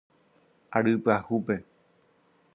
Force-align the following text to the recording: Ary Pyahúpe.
Ary 0.75 0.93
Pyahúpe. 1.03 1.61